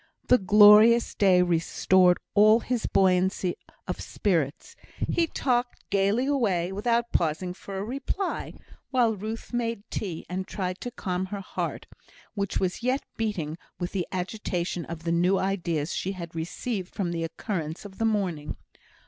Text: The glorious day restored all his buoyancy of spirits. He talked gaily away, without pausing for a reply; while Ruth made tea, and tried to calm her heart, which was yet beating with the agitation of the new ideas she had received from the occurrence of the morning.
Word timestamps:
The 0.29 0.39
glorious 0.39 1.13
day 1.13 1.43
restored 1.43 2.17
all 2.33 2.61
his 2.61 2.87
buoyancy 2.87 3.55
of 3.87 4.01
spirits. 4.01 4.75
He 5.07 5.27
talked 5.27 5.87
gaily 5.91 6.25
away, 6.25 6.71
without 6.71 7.11
pausing 7.11 7.53
for 7.53 7.77
a 7.77 7.83
reply; 7.83 8.53
while 8.89 9.13
Ruth 9.15 9.53
made 9.53 9.83
tea, 9.91 10.25
and 10.27 10.47
tried 10.47 10.81
to 10.81 10.89
calm 10.89 11.27
her 11.27 11.41
heart, 11.41 11.85
which 12.33 12.59
was 12.59 12.81
yet 12.81 13.03
beating 13.15 13.59
with 13.79 13.91
the 13.91 14.07
agitation 14.11 14.85
of 14.85 15.03
the 15.03 15.11
new 15.11 15.37
ideas 15.37 15.93
she 15.93 16.13
had 16.13 16.33
received 16.33 16.95
from 16.95 17.11
the 17.11 17.23
occurrence 17.23 17.85
of 17.85 17.99
the 17.99 18.03
morning. 18.05 18.55